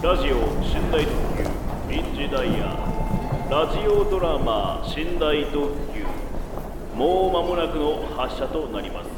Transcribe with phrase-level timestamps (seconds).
[0.00, 1.42] ラジオ寝台特急
[1.90, 2.66] 臨時ダイヤ
[3.50, 6.04] ラジオドラマ寝台特急
[6.96, 9.10] もう間もなくの発車となります。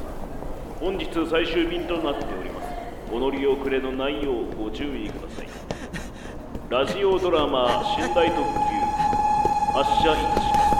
[0.80, 2.68] 本日最終便となっております。
[3.12, 5.48] お乗り遅れのないようご注意ください。
[6.70, 8.44] ラジオドラマ寝台特急
[9.74, 10.70] 発車いたします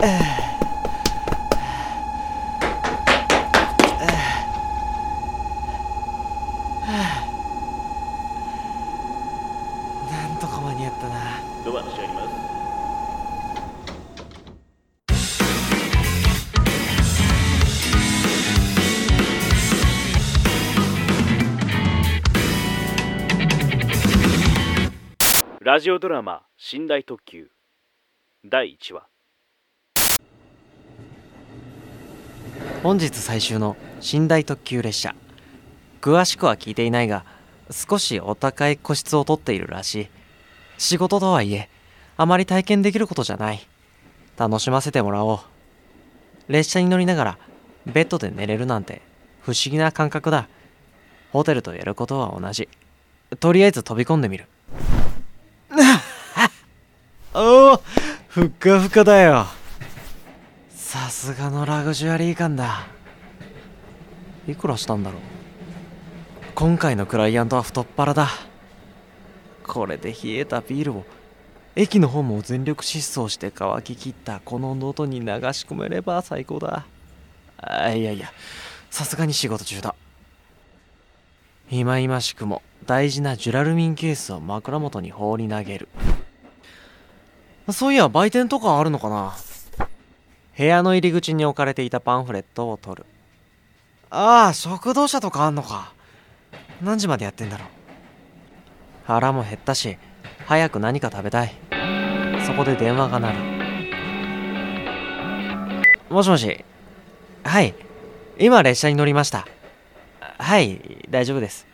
[0.00, 0.47] なん
[25.68, 27.48] ラジオドラマ「寝台特急」
[28.42, 29.06] 第1話。
[32.82, 35.14] 本日最終の寝台特急列車。
[36.00, 37.26] 詳しくは聞いていないが
[37.70, 40.08] 少しお高い個室を取っているらしい。
[40.78, 41.68] 仕事とはいえ
[42.16, 43.60] あまり体験できることじゃない。
[44.38, 45.38] 楽しませてもらおう。
[46.48, 47.38] 列車に乗りながら
[47.84, 49.02] ベッドで寝れるなんて
[49.42, 50.48] 不思議な感覚だ。
[51.30, 52.70] ホテルとやることは同じ。
[53.38, 54.46] とりあえず飛び込んでみる。
[57.34, 57.82] おお
[58.28, 59.46] ふっかふかだよ。
[60.70, 62.86] さすがのラグジュアリー感だ。
[64.46, 65.20] いくらしたんだろう。
[66.54, 68.28] 今回のクライアントは太っ腹だ。
[69.62, 71.04] これで冷えたビールを
[71.76, 76.86] 駅のホームを全力疾走して乾ききったこの喉に流し込めれば最高だ。
[77.58, 78.32] あいやいや
[78.90, 79.94] さすがに仕事中だ。
[81.70, 85.88] いまいましくも大事なジュラルミンケースを枕元に放り投げる。
[87.70, 89.34] そういや売店とかあるのかな？
[90.56, 93.06] 部屋の入り口に置かれていたパンフレットを取る。
[94.10, 95.92] ああ食堂車とかあんのか。
[96.82, 97.68] 何時までやってんだろう。
[99.04, 99.98] 腹も減ったし
[100.46, 101.54] 早く何か食べたい。
[102.46, 103.38] そこで電話が鳴る。
[106.08, 106.64] もしもし。
[107.44, 107.74] はい。
[108.38, 109.46] 今列車に乗りました。
[110.20, 111.66] はい大丈夫です。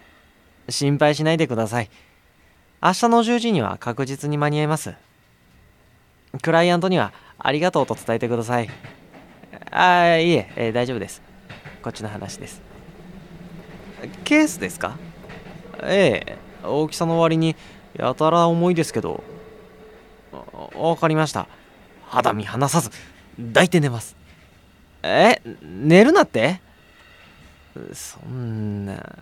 [0.69, 1.91] 心配しないでください。
[2.83, 4.95] 明日の10時には確実に間に合います。
[6.43, 8.69] クライアントにはありがとうと伝えてください。
[9.71, 11.23] ああ、いええー大丈夫です。
[11.83, 12.63] こっちの話です。
[14.25, 14.97] ケースですか？
[15.83, 17.57] ええ大きさの割に
[17.97, 19.23] やたら重いですけど。
[20.33, 21.47] あわかりました。
[22.07, 22.91] 肌身離さず、
[23.39, 24.17] 抱いて寝ます。
[25.03, 26.61] え寝るなって？
[27.93, 29.19] そんな。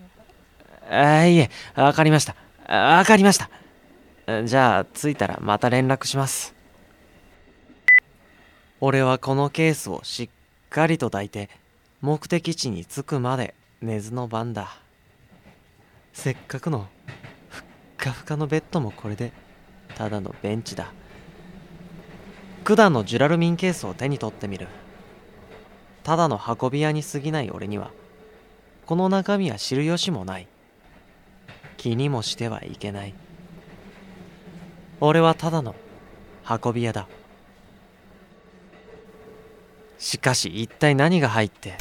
[0.90, 2.34] あいえ、わかりました。
[2.68, 4.44] わかりました。
[4.44, 6.54] じゃあ、着いたらまた連絡します。
[8.84, 10.28] 俺はこのケースをしっ
[10.68, 11.48] かりと抱いて
[12.00, 14.76] 目的地に着くまで寝ずの番だ。
[16.12, 16.88] せっかくの
[17.48, 17.64] ふっ
[17.96, 19.32] かふかのベッドもこれで
[19.94, 20.92] ただのベンチだ。
[22.64, 24.66] 管のジュラルミンケースを手に取ってみる。
[26.02, 27.92] ただの運び屋に過ぎない俺には
[28.86, 30.48] この中身は知る由もない。
[31.76, 33.14] 気にもしてはいけない。
[34.98, 35.76] 俺はただの
[36.64, 37.06] 運び屋だ。
[40.02, 41.74] しかし一体何が入って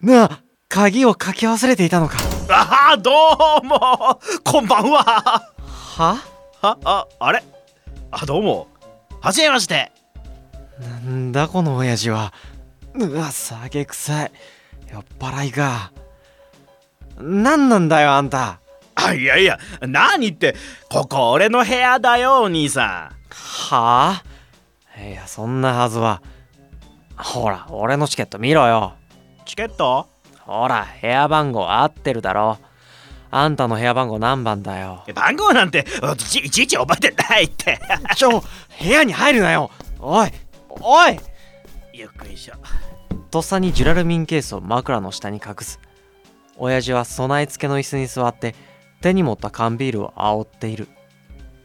[0.00, 2.18] なあ鍵をかけ忘れていたのか。
[2.50, 3.10] ああど
[3.62, 4.20] うも。
[4.44, 5.02] こんばんは。
[5.64, 6.16] は？
[6.60, 6.78] は？
[6.84, 7.42] ああれ？
[8.10, 8.66] あどうも。
[9.20, 9.92] はじめまして。
[10.80, 12.34] なんだこの親父は。
[12.94, 14.32] うわ酒臭い。
[14.92, 15.92] 酔っ払いか。
[17.18, 18.60] 何なんだよあんた。
[18.96, 20.56] あいやいや何って
[20.90, 24.22] ここ俺の部屋だよお兄さは？
[24.96, 26.20] あいやそんなはずは
[27.18, 28.94] ほら俺のチケット見ろよ。
[29.42, 30.08] んチケット？
[30.40, 32.58] ほら部屋番号合ってるだろ。
[33.30, 35.04] あんたの部屋番号何番だよ。
[35.14, 35.84] 番号なんて
[36.42, 37.78] いちいち覚えてないって。
[38.16, 38.46] ちょ部
[38.88, 39.70] 屋に入るなよ。
[40.00, 40.30] おい
[40.70, 41.14] おい。
[41.98, 42.54] よっこいしょ。
[43.30, 45.80] とっさにジュラルミンケースを枕の下に隠す。
[46.56, 48.54] 親父は備え付けの椅子に座って
[49.02, 50.88] 手に持った缶ビールを煽っている。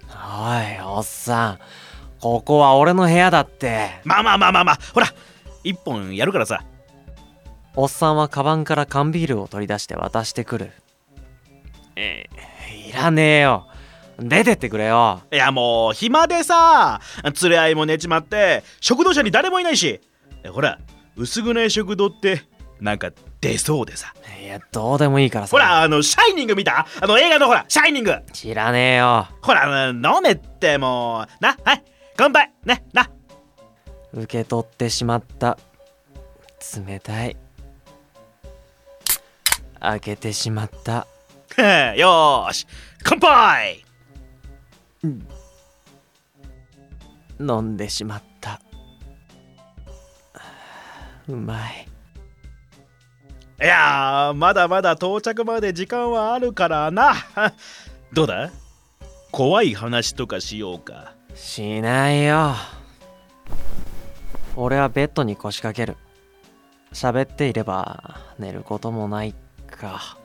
[0.09, 0.13] お
[0.59, 1.59] いおっさん。
[2.19, 4.01] ここは俺の部屋だって。
[4.03, 4.79] まあまあまあまあまあ。
[4.93, 5.07] ほら
[5.63, 6.63] 一本やるからさ。
[7.75, 10.71] おっさんはカバンから缶ビールを取り出して渡してくる。
[11.95, 12.27] え
[12.87, 13.67] いらねえよ。
[14.19, 15.21] 出てってくれよ。
[15.31, 17.01] いやもう暇でさ。
[17.41, 20.01] 連れ合いも寝ちまって食堂車に誰もいないし。
[20.51, 20.79] ほら
[21.15, 22.43] 薄暗い食堂って
[22.79, 23.11] なんか
[23.41, 24.13] 出そうでさ。
[24.39, 25.51] いやどうでもいいからさ。
[25.51, 26.85] ほらあのシャイニング見た？
[27.01, 28.15] あの映画のほらシャイニング。
[28.33, 29.27] 知らねえよ。
[29.41, 31.43] ほら飲めってもう。
[31.43, 31.83] なはい
[32.15, 32.51] 乾杯。
[32.65, 33.09] ねな
[34.13, 35.57] 受け取ってしまった。
[36.87, 37.35] 冷たい。
[39.79, 41.07] 開けてしまった。
[41.97, 42.67] よーし。
[43.03, 43.83] 乾杯！
[47.39, 48.61] 飲んでしまった。
[51.27, 51.87] うまい。
[53.61, 57.13] いやーまだまだ到着まで時間はあるからな。
[58.13, 58.51] どうだ？
[59.31, 61.13] 怖い話とかしようか。
[61.33, 62.55] しないよ
[64.55, 65.97] 俺はベッドに腰掛ける。
[66.91, 69.33] 喋っていれば寝ることもない
[69.67, 70.17] か。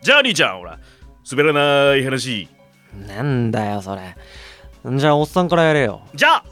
[0.00, 0.78] じゃあ兄ちゃんほら
[1.30, 2.48] 滑らない話。
[3.06, 4.16] なんだよそれ。
[4.96, 6.00] じゃあおっさんからやれよ。
[6.14, 6.44] じゃあ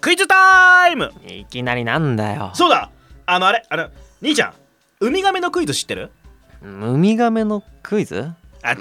[0.00, 1.12] クイズタイム。
[1.26, 2.52] いきなりなんだよ。
[2.54, 2.90] そうだ。
[3.26, 3.88] あのあれあの
[4.20, 4.54] 兄ちゃん
[5.00, 6.10] ウミガメのクイズ知ってる？
[6.62, 8.30] ウミガメのクイズ？
[8.62, 8.78] あ違う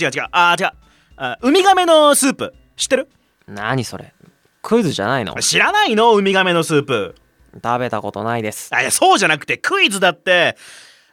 [0.00, 0.26] 違う違う。
[0.32, 0.70] あ違う。
[1.16, 3.10] あウミガメのスープ知ってる？
[3.46, 4.14] 何それ
[4.62, 5.34] クイズじゃないの？
[5.40, 6.14] 知らないの？
[6.14, 7.14] ウミガメのスープ。
[7.62, 8.74] 食べたことないです。
[8.74, 10.56] あいやそうじゃなくてクイズだって。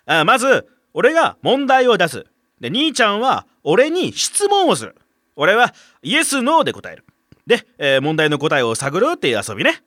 [0.05, 2.25] あまず俺が問題を出す。
[2.59, 4.95] で兄ちゃんは俺に質問をする。
[5.35, 7.05] 俺はイエス・ノーで答える。
[7.45, 9.81] で、えー問題の答えを探るっていう遊びね。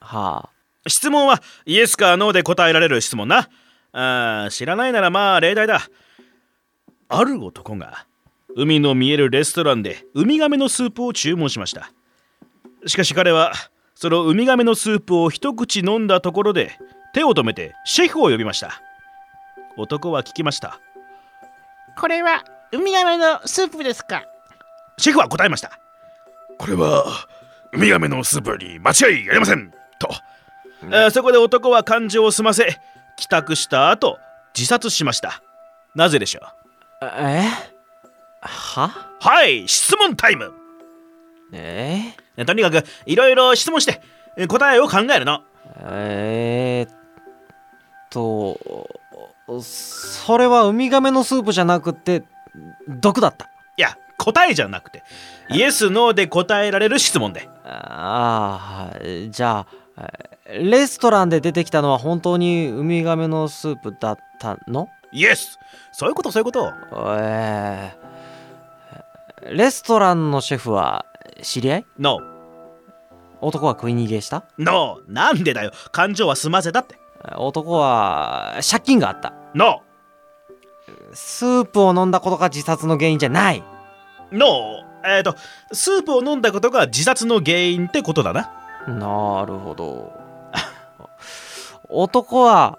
[0.00, 0.50] は
[0.86, 3.48] 質問はイエスかノーで答えられる質問な。
[3.92, 5.88] あー知らないならまあ例題だ。
[7.08, 8.06] ある男が
[8.56, 11.92] 海の見えるレストランでウミガメのスープを注文しました
[12.86, 13.52] しかし彼は
[13.94, 16.78] そのウミガメのスープを一口飲んだところで
[17.14, 18.80] 手を止めてシェフを呼びました。
[19.76, 20.80] 男は聞きました。
[21.98, 24.24] これはウミガメのスープですか？
[24.98, 25.78] シェフは答えました。
[26.58, 27.04] これは
[27.72, 29.72] ウミガメのスープに間違いありません。
[29.98, 30.08] と、
[30.84, 32.78] えーそこで男は感情を済ませ
[33.16, 34.18] 帰宅した後
[34.54, 35.42] 自殺しました。
[35.94, 36.40] なぜでしょ
[37.02, 37.04] う？
[37.04, 37.48] あえ？
[38.42, 38.90] は？
[39.20, 40.52] はい質問タイム。
[41.52, 41.98] え？
[42.02, 44.02] ねとにかくいろいろ質問して
[44.36, 45.40] え答えを考えるの。
[45.80, 46.96] えー、っ
[48.10, 48.58] と
[49.62, 52.24] それはウミガメのスープじゃなくて
[52.88, 53.46] 毒だった。
[53.76, 55.02] いや答えじゃなくて
[55.50, 57.48] イエス・ノーで答えられる質問で。
[57.64, 58.98] ああ
[59.30, 59.66] じゃ
[59.96, 60.10] あ
[60.48, 64.88] レストランで出てきたのは本当にウミガメのスープだったの？
[65.12, 65.58] イエス。
[65.92, 66.72] そういうことそういうこと。
[67.18, 71.06] えー、レストランのシェフは
[71.42, 71.86] 知り合い？
[71.98, 72.20] ノ
[73.40, 74.38] 男は食い逃げした？
[74.58, 75.72] ーノーなんでだよ。
[75.92, 76.98] 感情は済ませたって。
[77.36, 79.32] 男は借金があった。
[79.54, 79.82] ノ
[81.12, 83.62] スープを飲んだことが自殺の原因じゃない。
[84.32, 85.34] ーノーえっ、と
[85.72, 88.50] スープを飲んだことが自殺の原因ってことだな。
[88.88, 90.12] なるほど。
[91.88, 92.78] 男は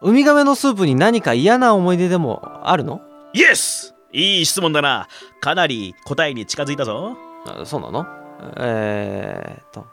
[0.00, 3.00] ウミガメのスープに何か嫌な思い出でもあるの？
[3.32, 5.06] イエスいい質問だな。
[5.40, 7.16] かなり答えに近づいたぞ
[7.62, 8.06] あそうなの？
[8.58, 9.86] えー、っと。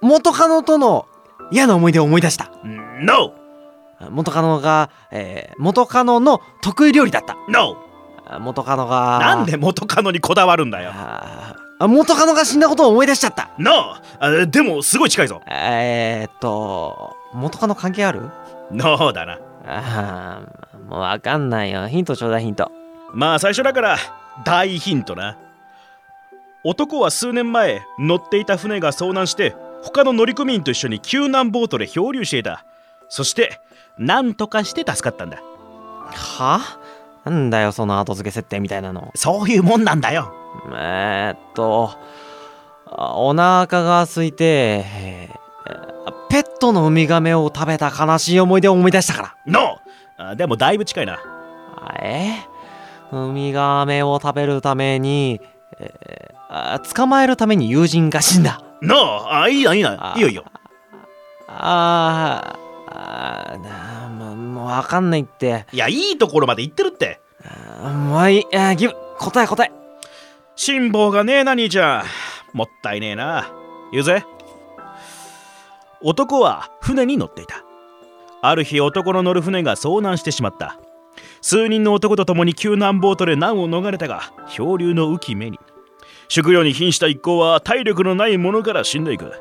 [0.00, 1.06] 元カノとの
[1.50, 2.50] 嫌な思い出を思い出した。
[3.00, 3.32] ノ
[4.10, 7.34] 元カノが、えー元カノの得意料理だった。
[7.34, 7.76] ーノ
[8.40, 10.92] 元カノがーなんで元カノにこだわるんだよ？
[11.80, 13.50] 元カノが死んだことを思い出しちゃった。
[13.58, 15.40] ノーあでもすごい近いぞ。
[15.48, 18.30] えー、っと元カノ関係ある？
[18.70, 19.38] ノーだな。
[19.66, 21.88] あーもうわかんないよ。
[21.88, 22.70] ヒントちょうだいヒント。
[23.12, 23.96] まあ最初だから
[24.44, 25.38] 大ヒントな
[26.64, 32.64] 男は数年前乗っていた船が遭難して他の乗組員と一緒に救難ボートで漂流していた。
[33.10, 33.60] そして
[33.98, 35.42] 何とかして助かったんだ。
[36.10, 36.60] は？
[37.24, 39.12] なんだよその後付け設定みたいなの。
[39.14, 40.32] そういうもんなんだよ。
[40.72, 41.90] えー、っと
[42.86, 45.44] あお腹が空いて、えー
[46.30, 49.36] ペットのウミガメを食べた悲しい思い出を思い出したから。
[49.46, 51.20] ノーあでもだいぶ近いな。
[51.76, 52.38] あえ
[53.12, 55.40] ウミガメを食べるために、
[55.78, 58.62] えーあ捕まえるために友人が死んだ。
[58.80, 60.44] ノーあいいないいなあいいよいいよ。
[61.48, 65.66] あーあもうもうわかんないって。
[65.72, 67.20] いやいいところまで行ってるって。
[67.82, 68.44] もういい。
[68.76, 69.72] ギブ答え答え。
[70.54, 72.04] 辛抱がねえな兄ちゃ
[72.52, 72.56] ん。
[72.56, 73.50] もったいねえな。
[73.90, 74.24] 言うぜ。
[76.02, 77.64] 男は船に乗っていた。
[78.42, 80.78] ある日男の乗る船が遭難してしまった。
[81.40, 85.58] 数人の男と共に救難ボートで難を逃れたが漂流の浮き目に
[86.28, 89.32] 食料に瀕した一行は体力のない者から死んでいく。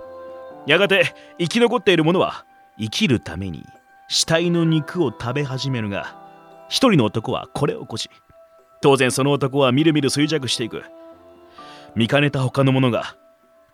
[0.66, 2.46] やがて生き残っている者は
[2.80, 3.64] 生きるために
[4.08, 6.16] 死体の肉を食べ始めるが
[6.70, 8.10] 一人の男はこれを起こし
[8.82, 10.84] 当然その男はみるみる衰弱していく。
[11.96, 13.16] 見かねた他の者が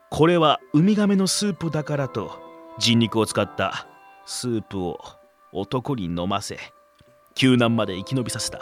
[0.10, 2.40] これはウミガメのスープだからと
[2.80, 3.88] 人肉を使った
[4.26, 5.00] スープを
[5.52, 6.58] 男に飲ませ
[7.36, 8.60] 救難まで生き延びさせた。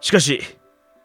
[0.00, 0.40] しかし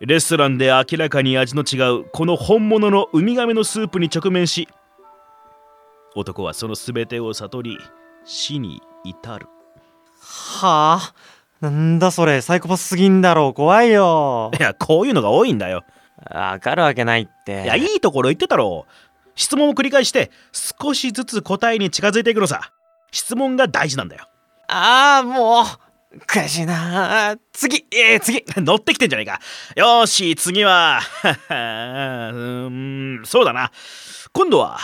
[0.06, 4.68] レストランで明らかに味の違うこの本物のウミガメのスープに直面し
[6.14, 7.78] 男はその全てを悟り
[8.26, 9.48] 死に至る。
[10.20, 11.14] はあ
[11.62, 14.52] なんだそれサイコパスすぎんだろ怖いよ。
[14.60, 15.86] いやこういうのが多いんだよ。
[16.30, 17.64] わかるわけないって。
[17.64, 18.86] いやいいところ言ってたろ。
[19.36, 22.74] 質問を繰り返して少しずつ答えに近づいていくのさ。
[23.12, 24.28] 質問が大事なんだよ。
[24.68, 25.66] ああもう
[26.28, 28.44] 悔しいな次えー、次。
[28.62, 29.40] 乗ってきてんじゃねえか。
[29.76, 31.00] よーし次は。
[31.24, 33.72] うーんそうだな。
[34.32, 34.78] 今度は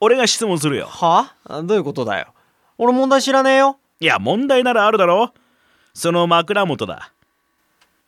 [0.00, 0.86] 俺が質問するよ。
[0.86, 1.34] は？
[1.64, 2.32] どういうことだよ。
[2.78, 3.78] 俺問題知らねえよ。
[4.00, 5.34] いや問題ならあるだろ。
[5.94, 7.12] その枕元だ。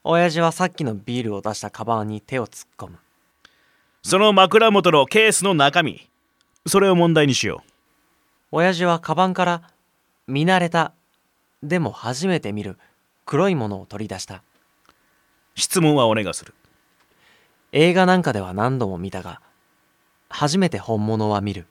[0.02, 2.98] 親父はさっきのビールを出したカバンに手を突っ込む。
[4.02, 6.08] その枕元のケースの中身
[6.66, 7.70] それを問題にしよう。
[8.52, 9.62] 親父はカバンから
[10.26, 10.92] 見慣れた
[11.64, 12.78] でも初めて見る。
[13.26, 14.42] 黒いものを取り出した。
[15.54, 16.54] 質問はお願いする。
[17.72, 19.40] 映画なんかでは何度も見たが
[20.28, 21.66] 初めて本物は見る。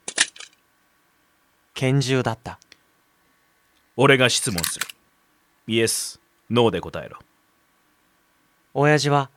[1.75, 2.59] 拳銃だった。
[3.95, 4.87] 俺が質問する。
[5.67, 6.19] イエス
[6.49, 7.19] ノーで答えろ。
[8.73, 9.29] 親父は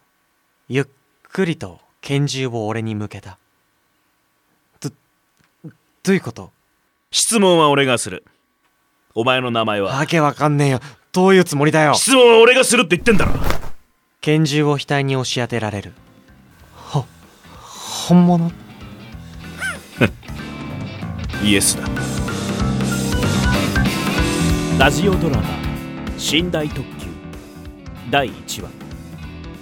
[0.68, 0.86] ゆっ
[1.22, 3.38] くりと拳銃を俺に向けた。
[4.80, 4.90] ど
[6.02, 6.50] どういうこと？
[7.10, 8.24] 質問は俺がする
[9.18, 9.96] お前の名前は。
[9.96, 10.80] わけわかんねえよ。
[11.10, 11.94] どういうつもりだよ。
[11.94, 13.32] 質問は俺がするって言ってんだろ。
[14.20, 15.94] 拳銃を額に押し当てられる。
[16.74, 17.06] ほ
[18.08, 18.52] 本物？
[21.42, 21.88] イエスだ。
[24.78, 25.42] ラジオドラマ
[26.30, 27.06] 「寝台特急」
[28.12, 28.68] 第1話。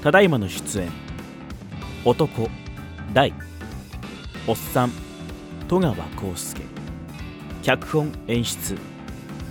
[0.03, 0.91] ただいまの出演。
[2.05, 2.51] 男
[3.13, 3.33] 大。
[4.49, 4.93] おっさん
[5.69, 6.63] 戸川浩介。
[7.63, 8.77] 脚本演出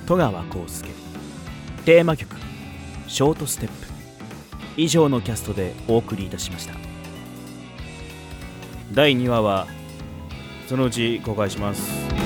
[0.06, 0.90] 戸川浩介。
[1.86, 2.36] テーマ曲
[3.08, 3.74] 「ショートステップ」
[4.76, 6.74] 以上のキャストでお送りいたしました。
[8.92, 9.68] 第2話は
[10.68, 12.23] そのうち公開します。